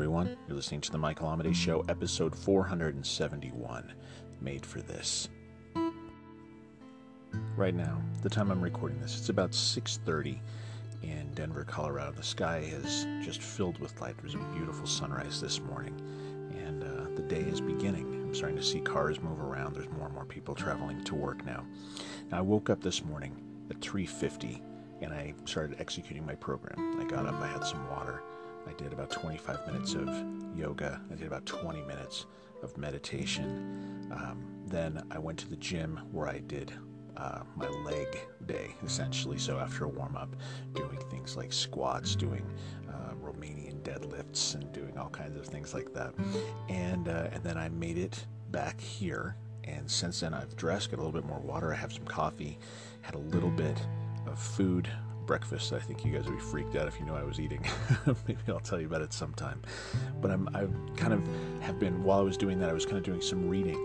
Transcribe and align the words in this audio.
everyone. 0.00 0.34
You're 0.48 0.56
listening 0.56 0.80
to 0.80 0.92
the 0.92 0.96
Michael 0.96 1.28
Amidei 1.28 1.54
Show, 1.54 1.84
episode 1.86 2.34
471, 2.34 3.92
made 4.40 4.64
for 4.64 4.80
this. 4.80 5.28
Right 7.54 7.74
now, 7.74 8.00
the 8.22 8.30
time 8.30 8.50
I'm 8.50 8.62
recording 8.62 8.98
this, 8.98 9.18
it's 9.18 9.28
about 9.28 9.50
6:30 9.50 10.40
in 11.02 11.30
Denver, 11.34 11.64
Colorado. 11.64 12.12
The 12.12 12.22
sky 12.22 12.60
is 12.60 13.06
just 13.22 13.42
filled 13.42 13.78
with 13.78 14.00
light. 14.00 14.16
Was 14.22 14.32
a 14.32 14.38
beautiful 14.54 14.86
sunrise 14.86 15.38
this 15.38 15.60
morning, 15.60 16.00
and 16.64 16.82
uh, 16.82 17.14
the 17.14 17.22
day 17.28 17.42
is 17.42 17.60
beginning. 17.60 18.06
I'm 18.06 18.34
starting 18.34 18.56
to 18.56 18.64
see 18.64 18.80
cars 18.80 19.20
move 19.20 19.38
around. 19.38 19.74
There's 19.74 19.90
more 19.90 20.06
and 20.06 20.14
more 20.14 20.24
people 20.24 20.54
traveling 20.54 21.04
to 21.04 21.14
work 21.14 21.44
now. 21.44 21.66
Now, 22.32 22.38
I 22.38 22.40
woke 22.40 22.70
up 22.70 22.80
this 22.80 23.04
morning 23.04 23.36
at 23.68 23.82
3:50, 23.82 24.62
and 25.02 25.12
I 25.12 25.34
started 25.44 25.78
executing 25.78 26.24
my 26.24 26.36
program. 26.36 26.98
I 26.98 27.04
got 27.04 27.26
up, 27.26 27.34
I 27.34 27.48
had 27.48 27.66
some 27.66 27.86
water. 27.90 28.22
I 28.66 28.72
did 28.74 28.92
about 28.92 29.10
25 29.10 29.66
minutes 29.66 29.94
of 29.94 30.08
yoga. 30.54 31.00
I 31.10 31.14
did 31.14 31.26
about 31.26 31.46
20 31.46 31.82
minutes 31.82 32.26
of 32.62 32.76
meditation. 32.76 34.08
Um, 34.12 34.44
then 34.66 35.02
I 35.10 35.18
went 35.18 35.38
to 35.40 35.48
the 35.48 35.56
gym 35.56 36.00
where 36.12 36.28
I 36.28 36.38
did 36.38 36.72
uh, 37.16 37.40
my 37.56 37.68
leg 37.68 38.06
day, 38.46 38.74
essentially. 38.84 39.38
So 39.38 39.58
after 39.58 39.84
a 39.84 39.88
warm 39.88 40.16
up, 40.16 40.34
doing 40.74 40.98
things 41.10 41.36
like 41.36 41.52
squats, 41.52 42.16
doing 42.16 42.44
uh, 42.88 43.14
Romanian 43.22 43.82
deadlifts, 43.82 44.54
and 44.54 44.72
doing 44.72 44.96
all 44.96 45.10
kinds 45.10 45.36
of 45.36 45.46
things 45.46 45.74
like 45.74 45.92
that. 45.94 46.14
And 46.68 47.08
uh, 47.08 47.28
and 47.32 47.42
then 47.42 47.56
I 47.58 47.68
made 47.68 47.98
it 47.98 48.24
back 48.50 48.80
here. 48.80 49.36
And 49.64 49.88
since 49.90 50.20
then, 50.20 50.34
I've 50.34 50.56
dressed, 50.56 50.90
got 50.90 50.96
a 50.98 51.02
little 51.02 51.12
bit 51.20 51.28
more 51.28 51.38
water. 51.38 51.72
I 51.72 51.76
have 51.76 51.92
some 51.92 52.06
coffee, 52.06 52.58
had 53.02 53.14
a 53.14 53.18
little 53.18 53.50
bit 53.50 53.78
of 54.26 54.38
food 54.38 54.88
breakfast. 55.30 55.72
I 55.72 55.78
think 55.78 56.04
you 56.04 56.10
guys 56.10 56.24
would 56.24 56.34
be 56.34 56.40
freaked 56.40 56.74
out 56.74 56.88
if 56.88 56.98
you 56.98 57.06
knew 57.06 57.14
I 57.14 57.22
was 57.22 57.38
eating. 57.38 57.64
Maybe 58.26 58.40
I'll 58.48 58.58
tell 58.58 58.80
you 58.80 58.88
about 58.88 59.00
it 59.00 59.12
sometime. 59.12 59.62
But 60.20 60.32
I'm 60.32 60.48
I 60.56 60.66
kind 60.96 61.12
of 61.12 61.22
have 61.60 61.78
been 61.78 62.02
while 62.02 62.18
I 62.18 62.22
was 62.22 62.36
doing 62.36 62.58
that, 62.58 62.68
I 62.68 62.72
was 62.72 62.84
kind 62.84 62.96
of 62.96 63.04
doing 63.04 63.20
some 63.20 63.48
reading 63.48 63.78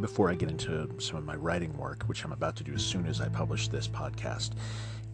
before 0.00 0.30
I 0.30 0.34
get 0.34 0.48
into 0.48 0.88
some 0.98 1.18
of 1.18 1.26
my 1.26 1.34
writing 1.34 1.76
work, 1.76 2.04
which 2.04 2.24
I'm 2.24 2.32
about 2.32 2.56
to 2.56 2.64
do 2.64 2.72
as 2.72 2.82
soon 2.82 3.06
as 3.06 3.20
I 3.20 3.28
publish 3.28 3.68
this 3.68 3.86
podcast. 3.86 4.52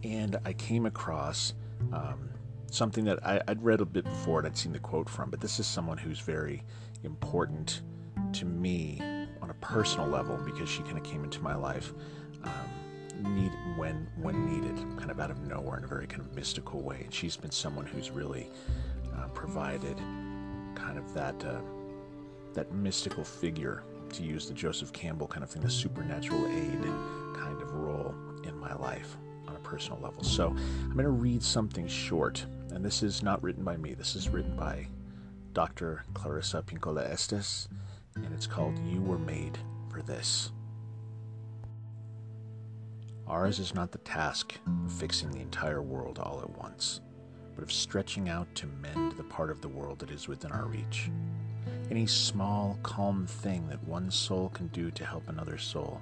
And 0.01 0.37
I 0.45 0.53
came 0.53 0.85
across 0.85 1.55
um, 1.91 2.29
something 2.71 3.03
that 3.03 3.19
I, 3.25 3.41
would 3.49 3.61
read 3.61 3.81
a 3.81 3.85
bit 3.85 4.05
before 4.05 4.39
and 4.39 4.47
I'd 4.47 4.57
seen 4.57 4.71
the 4.71 4.79
quote 4.79 5.09
from, 5.09 5.29
but 5.29 5.41
this 5.41 5.59
is 5.59 5.67
someone 5.67 5.97
who's 5.97 6.21
very 6.21 6.63
important 7.03 7.81
to 8.31 8.45
me 8.45 9.01
on 9.41 9.49
a 9.49 9.55
personal 9.55 10.07
level 10.07 10.37
because 10.37 10.69
she 10.69 10.83
kind 10.83 10.97
of 10.97 11.03
came 11.03 11.25
into 11.25 11.41
my 11.41 11.55
life. 11.55 11.91
Um, 12.45 12.86
need 13.23 13.51
when 13.75 14.07
when 14.17 14.45
needed, 14.45 14.75
kind 14.97 15.11
of 15.11 15.19
out 15.19 15.31
of 15.31 15.39
nowhere 15.47 15.77
in 15.77 15.83
a 15.83 15.87
very 15.87 16.07
kind 16.07 16.21
of 16.21 16.35
mystical 16.35 16.81
way. 16.81 17.01
And 17.03 17.13
she's 17.13 17.37
been 17.37 17.51
someone 17.51 17.85
who's 17.85 18.11
really 18.11 18.49
uh, 19.17 19.27
provided 19.29 19.97
kind 20.75 20.97
of 20.97 21.13
that 21.13 21.43
uh, 21.43 21.59
that 22.53 22.71
mystical 22.71 23.23
figure, 23.23 23.83
to 24.09 24.23
use 24.23 24.47
the 24.47 24.53
Joseph 24.53 24.91
Campbell 24.93 25.27
kind 25.27 25.43
of 25.43 25.49
thing, 25.49 25.61
the 25.61 25.69
supernatural 25.69 26.47
aid 26.47 26.81
kind 27.35 27.61
of 27.61 27.73
role 27.73 28.15
in 28.43 28.57
my 28.57 28.73
life 28.75 29.17
on 29.47 29.55
a 29.55 29.59
personal 29.59 29.99
level. 29.99 30.23
So 30.23 30.47
I'm 30.49 30.93
going 30.93 31.03
to 31.03 31.09
read 31.09 31.43
something 31.43 31.87
short, 31.87 32.45
and 32.71 32.83
this 32.83 33.03
is 33.03 33.21
not 33.23 33.41
written 33.43 33.63
by 33.63 33.77
me. 33.77 33.93
This 33.93 34.15
is 34.15 34.29
written 34.29 34.55
by 34.55 34.87
Dr. 35.53 36.03
Clarissa 36.13 36.63
Pinkola 36.63 37.09
Estes, 37.09 37.67
and 38.15 38.33
it's 38.33 38.47
called 38.47 38.77
"You 38.87 39.01
Were 39.01 39.19
Made 39.19 39.57
for 39.89 40.01
This." 40.01 40.51
Ours 43.29 43.59
is 43.59 43.75
not 43.75 43.91
the 43.91 43.97
task 43.99 44.53
of 44.85 44.91
fixing 44.91 45.29
the 45.31 45.41
entire 45.41 45.81
world 45.81 46.17
all 46.17 46.39
at 46.41 46.57
once, 46.57 47.01
but 47.55 47.63
of 47.63 47.71
stretching 47.73 48.29
out 48.29 48.47
to 48.55 48.67
mend 48.81 49.13
the 49.13 49.23
part 49.23 49.51
of 49.51 49.59
the 49.59 49.67
world 49.67 49.99
that 49.99 50.11
is 50.11 50.29
within 50.29 50.53
our 50.53 50.65
reach. 50.65 51.11
Any 51.91 52.05
small, 52.05 52.79
calm 52.83 53.27
thing 53.27 53.67
that 53.67 53.83
one 53.83 54.09
soul 54.11 54.47
can 54.49 54.67
do 54.67 54.91
to 54.91 55.05
help 55.05 55.27
another 55.27 55.57
soul, 55.57 55.99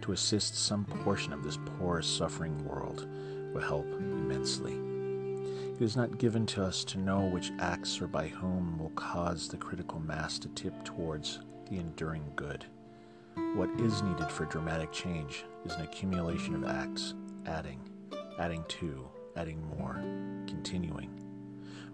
to 0.00 0.12
assist 0.12 0.56
some 0.56 0.84
portion 0.84 1.32
of 1.32 1.44
this 1.44 1.58
poor, 1.78 2.02
suffering 2.02 2.64
world, 2.64 3.06
will 3.54 3.60
help 3.60 3.86
immensely. 3.86 4.74
It 5.76 5.82
is 5.82 5.96
not 5.96 6.18
given 6.18 6.46
to 6.46 6.64
us 6.64 6.82
to 6.84 6.98
know 6.98 7.20
which 7.26 7.52
acts 7.60 8.00
or 8.00 8.08
by 8.08 8.26
whom 8.26 8.76
will 8.78 8.90
cause 8.90 9.48
the 9.48 9.56
critical 9.56 10.00
mass 10.00 10.36
to 10.40 10.48
tip 10.48 10.84
towards 10.84 11.38
the 11.70 11.78
enduring 11.78 12.32
good. 12.34 12.66
What 13.36 13.70
is 13.80 14.02
needed 14.02 14.30
for 14.30 14.46
dramatic 14.46 14.92
change 14.92 15.44
is 15.64 15.72
an 15.72 15.82
accumulation 15.82 16.54
of 16.54 16.64
acts, 16.64 17.14
adding, 17.46 17.80
adding 18.38 18.64
to, 18.68 19.08
adding 19.36 19.62
more, 19.78 19.94
continuing. 20.46 21.10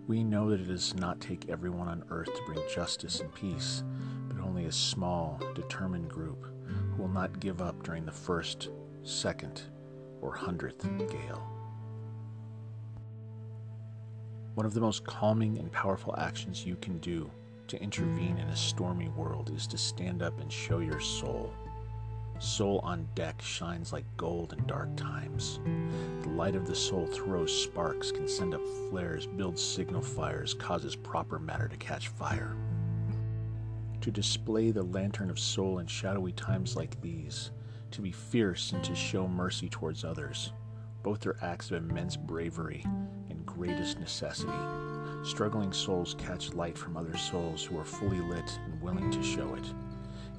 We 0.07 0.23
know 0.23 0.51
that 0.51 0.61
it 0.61 0.69
does 0.69 0.95
not 0.95 1.21
take 1.21 1.49
everyone 1.49 1.89
on 1.89 2.05
earth 2.11 2.33
to 2.35 2.43
bring 2.47 2.61
justice 2.73 3.21
and 3.21 3.35
peace, 3.35 3.83
but 4.29 4.43
only 4.43 4.67
a 4.67 4.73
small, 4.73 5.41
determined 5.55 6.09
group 6.09 6.47
who 6.67 7.03
will 7.03 7.09
not 7.09 7.41
give 7.41 7.61
up 7.61 7.83
during 7.83 8.05
the 8.05 8.13
first, 8.13 8.71
second, 9.03 9.63
or 10.21 10.33
hundredth 10.35 10.83
gale. 11.11 11.49
One 14.55 14.67
of 14.67 14.75
the 14.75 14.81
most 14.81 15.05
calming 15.05 15.59
and 15.59 15.73
powerful 15.73 16.15
actions 16.19 16.67
you 16.67 16.77
can 16.77 16.99
do 16.99 17.31
to 17.73 17.83
intervene 17.83 18.37
in 18.37 18.49
a 18.49 18.57
stormy 18.57 19.09
world 19.09 19.51
is 19.57 19.67
to 19.67 19.79
stand 19.79 20.23
up 20.23 20.39
and 20.43 20.53
show 20.53 20.81
your 20.81 21.01
soul. 21.01 21.51
Soul 22.39 22.81
on 22.81 23.09
deck 23.15 23.41
shines 23.41 23.95
like 23.95 24.05
gold 24.19 24.53
in 24.53 24.67
dark 24.67 24.95
times. 24.95 25.59
The 26.21 26.29
light 26.29 26.55
of 26.55 26.67
the 26.67 26.75
soul 26.75 27.07
throws 27.07 27.51
sparks, 27.65 28.13
can 28.13 28.29
send 28.29 28.53
up 28.53 28.61
flares, 28.91 29.27
builds 29.27 29.65
signal 29.65 30.03
fires, 30.03 30.53
causes 30.53 30.95
proper 30.95 31.39
matter 31.39 31.67
to 31.67 31.77
catch 31.79 32.09
fire. 32.09 32.55
To 34.03 34.11
display 34.11 34.71
the 34.71 34.83
lantern 34.83 35.31
of 35.31 35.39
soul 35.39 35.79
in 35.79 35.87
shadowy 35.87 36.33
times 36.33 36.77
like 36.77 37.01
these, 37.01 37.53
to 37.93 38.03
be 38.03 38.13
fierce 38.13 38.73
and 38.73 38.85
to 38.85 38.95
show 38.95 39.27
mercy 39.27 39.71
towards 39.71 40.05
others, 40.05 40.53
both 41.03 41.27
are 41.27 41.37
acts 41.43 41.71
of 41.71 41.77
immense 41.77 42.17
bravery 42.17 42.85
and 43.31 43.47
greatest 43.47 43.99
necessity. 43.99 44.53
Struggling 45.25 45.73
souls 45.73 46.15
catch 46.19 46.53
light 46.53 46.77
from 46.77 46.97
other 46.97 47.17
souls 47.17 47.65
who 47.65 47.79
are 47.79 47.85
fully 47.85 48.21
lit 48.21 48.59
and 48.65 48.81
willing 48.81 49.11
to 49.11 49.23
show 49.23 49.55
it. 49.55 49.65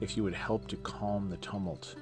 If 0.01 0.17
you 0.17 0.23
would 0.23 0.33
help 0.33 0.67
to 0.67 0.77
calm 0.77 1.29
the 1.29 1.37
tumult, 1.37 1.95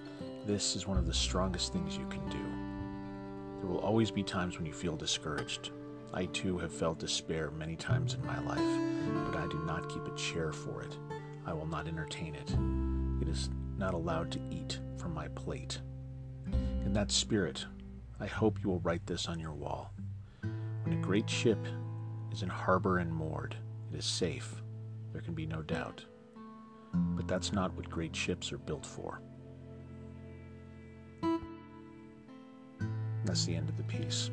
this 0.45 0.75
is 0.75 0.87
one 0.87 0.97
of 0.97 1.05
the 1.05 1.13
strongest 1.13 1.73
things 1.73 1.97
you 1.97 2.07
can 2.07 2.27
do. 2.29 3.59
There 3.59 3.69
will 3.69 3.79
always 3.79 4.09
be 4.09 4.23
times 4.23 4.57
when 4.57 4.65
you 4.65 4.73
feel 4.73 4.95
discouraged. 4.95 5.69
I 6.13 6.25
too 6.25 6.57
have 6.57 6.73
felt 6.73 6.99
despair 6.99 7.51
many 7.51 7.75
times 7.75 8.15
in 8.15 8.25
my 8.25 8.39
life, 8.41 9.27
but 9.27 9.35
I 9.35 9.47
do 9.47 9.59
not 9.65 9.87
keep 9.87 10.05
a 10.07 10.15
chair 10.17 10.51
for 10.51 10.81
it. 10.81 10.97
I 11.45 11.53
will 11.53 11.67
not 11.67 11.87
entertain 11.87 12.35
it. 12.35 12.55
It 13.21 13.29
is 13.29 13.49
not 13.77 13.93
allowed 13.93 14.31
to 14.31 14.41
eat 14.49 14.79
from 14.97 15.13
my 15.13 15.27
plate. 15.29 15.79
In 16.85 16.93
that 16.93 17.11
spirit, 17.11 17.65
I 18.21 18.27
hope 18.27 18.61
you 18.63 18.69
will 18.69 18.79
write 18.81 19.05
this 19.07 19.27
on 19.27 19.39
your 19.39 19.53
wall. 19.53 19.91
When 20.83 20.93
a 20.93 21.01
great 21.01 21.29
ship 21.29 21.57
is 22.31 22.43
in 22.43 22.49
harbor 22.49 22.99
and 22.99 23.11
moored. 23.11 23.55
It 23.91 23.97
is 23.97 24.05
safe. 24.05 24.61
There 25.11 25.21
can 25.21 25.33
be 25.33 25.45
no 25.45 25.61
doubt. 25.61 26.05
But 26.93 27.27
that's 27.27 27.51
not 27.51 27.73
what 27.73 27.89
great 27.89 28.15
ships 28.15 28.51
are 28.51 28.57
built 28.57 28.85
for. 28.85 29.21
That's 33.25 33.45
the 33.45 33.55
end 33.55 33.69
of 33.69 33.77
the 33.77 33.83
piece. 33.83 34.29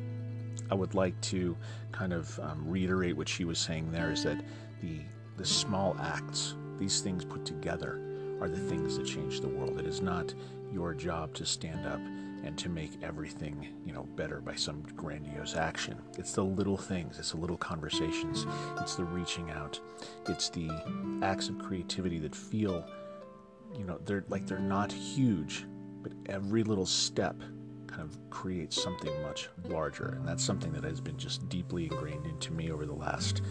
I 0.71 0.75
would 0.75 0.93
like 0.93 1.19
to 1.21 1.57
kind 1.91 2.13
of 2.13 2.39
um, 2.39 2.63
reiterate 2.67 3.17
what 3.17 3.27
she 3.27 3.43
was 3.43 3.57
saying 3.57 3.91
there 3.91 4.11
is 4.11 4.23
that 4.23 4.43
the, 4.81 4.99
the 5.37 5.45
small 5.45 5.95
acts, 5.99 6.55
these 6.77 7.01
things 7.01 7.25
put 7.25 7.45
together, 7.45 7.99
are 8.39 8.49
the 8.49 8.59
things 8.59 8.97
that 8.97 9.05
change 9.05 9.41
the 9.41 9.47
world. 9.47 9.79
It 9.79 9.85
is 9.85 10.01
not 10.01 10.33
your 10.71 10.93
job 10.93 11.33
to 11.35 11.45
stand 11.45 11.85
up 11.85 11.99
and 12.43 12.57
to 12.57 12.69
make 12.69 12.91
everything 13.03 13.67
you 13.85 13.93
know 13.93 14.03
better 14.15 14.41
by 14.41 14.55
some 14.55 14.83
grandiose 14.95 15.55
action. 15.55 15.97
It's 16.17 16.33
the 16.33 16.43
little 16.43 16.77
things 16.77 17.19
it's 17.19 17.31
the 17.31 17.37
little 17.37 17.57
conversations 17.57 18.45
it's 18.79 18.95
the 18.95 19.03
reaching 19.03 19.51
out 19.51 19.79
it's 20.27 20.49
the 20.49 20.69
acts 21.21 21.49
of 21.49 21.59
creativity 21.59 22.19
that 22.19 22.35
feel 22.35 22.85
you 23.77 23.83
know 23.83 23.99
they're 24.05 24.23
like 24.29 24.45
they're 24.45 24.59
not 24.59 24.91
huge 24.91 25.65
but 26.01 26.11
every 26.27 26.63
little 26.63 26.85
step 26.85 27.35
kind 27.87 28.01
of 28.01 28.17
creates 28.29 28.81
something 28.81 29.11
much 29.23 29.49
larger 29.65 30.15
and 30.17 30.27
that's 30.27 30.43
something 30.43 30.71
that 30.71 30.83
has 30.83 31.01
been 31.01 31.17
just 31.17 31.47
deeply 31.49 31.85
ingrained 31.85 32.25
into 32.25 32.53
me 32.53 32.71
over 32.71 32.85
the 32.85 32.93
last 32.93 33.41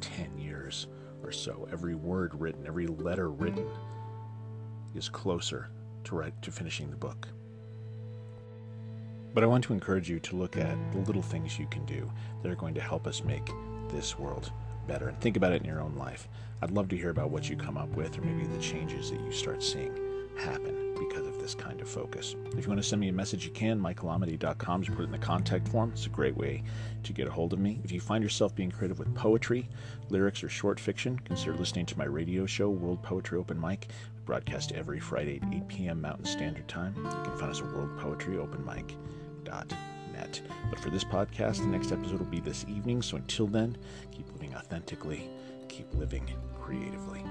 10 0.00 0.38
years 0.38 0.86
or 1.22 1.32
so. 1.32 1.68
Every 1.72 1.94
word 1.94 2.34
written 2.40 2.66
every 2.66 2.86
letter 2.86 3.30
written 3.30 3.66
is 4.94 5.08
closer 5.08 5.70
to 6.04 6.32
to 6.42 6.52
finishing 6.52 6.90
the 6.90 6.96
book 6.96 7.26
but 9.36 9.44
I 9.44 9.48
want 9.48 9.64
to 9.64 9.74
encourage 9.74 10.08
you 10.08 10.18
to 10.18 10.34
look 10.34 10.56
at 10.56 10.78
the 10.92 10.98
little 11.00 11.20
things 11.20 11.58
you 11.58 11.66
can 11.66 11.84
do 11.84 12.10
that 12.42 12.50
are 12.50 12.56
going 12.56 12.72
to 12.72 12.80
help 12.80 13.06
us 13.06 13.22
make 13.22 13.50
this 13.90 14.18
world 14.18 14.50
better. 14.86 15.08
And 15.08 15.20
think 15.20 15.36
about 15.36 15.52
it 15.52 15.60
in 15.60 15.68
your 15.68 15.82
own 15.82 15.94
life. 15.94 16.26
I'd 16.62 16.70
love 16.70 16.88
to 16.88 16.96
hear 16.96 17.10
about 17.10 17.28
what 17.28 17.50
you 17.50 17.54
come 17.54 17.76
up 17.76 17.90
with 17.90 18.16
or 18.16 18.22
maybe 18.22 18.46
the 18.46 18.58
changes 18.62 19.10
that 19.10 19.20
you 19.20 19.30
start 19.30 19.62
seeing 19.62 19.94
happen 20.38 20.94
because 20.98 21.26
of 21.26 21.38
this. 21.38 21.54
kind 21.54 21.82
of 21.82 21.88
focus. 21.88 22.34
If 22.56 22.64
you 22.64 22.68
want 22.68 22.82
to 22.82 22.88
send 22.88 22.98
me 22.98 23.08
a 23.08 23.12
message, 23.12 23.44
you 23.44 23.50
can. 23.50 23.78
michaelamidei.com. 23.78 24.82
Just 24.82 24.96
put 24.96 25.04
in 25.04 25.12
the 25.12 25.18
contact 25.18 25.68
form. 25.68 25.90
It's 25.92 26.06
a 26.06 26.08
great 26.08 26.36
way 26.36 26.62
to 27.02 27.12
get 27.12 27.28
a 27.28 27.30
hold 27.30 27.52
of 27.52 27.58
me. 27.58 27.78
If 27.84 27.92
you 27.92 28.00
find 28.00 28.24
yourself 28.24 28.54
being 28.54 28.70
creative 28.70 28.98
with 28.98 29.14
poetry, 29.14 29.68
lyrics, 30.08 30.42
or 30.42 30.48
short 30.48 30.80
fiction, 30.80 31.18
consider 31.18 31.54
listening 31.54 31.84
to 31.86 31.98
my 31.98 32.06
radio 32.06 32.46
show, 32.46 32.70
World 32.70 33.02
Poetry 33.02 33.36
Open 33.36 33.60
Mic. 33.60 33.88
We 34.14 34.22
broadcast 34.24 34.72
every 34.72 34.98
Friday 34.98 35.40
at 35.42 35.54
8 35.54 35.68
p.m. 35.68 36.00
Mountain 36.00 36.24
Standard 36.24 36.66
Time. 36.68 36.94
You 36.96 37.02
can 37.02 37.36
find 37.36 37.50
us 37.50 37.60
at 37.60 37.66
worldpoetryopenmic.net. 39.46 40.40
But 40.70 40.80
for 40.80 40.90
this 40.90 41.04
podcast, 41.04 41.58
the 41.58 41.66
next 41.66 41.92
episode 41.92 42.18
will 42.18 42.26
be 42.26 42.40
this 42.40 42.64
evening. 42.68 43.02
So 43.02 43.16
until 43.16 43.46
then, 43.46 43.76
keep 44.12 44.30
living 44.32 44.54
authentically, 44.54 45.28
keep 45.68 45.92
living 45.94 46.28
creatively. 46.60 47.24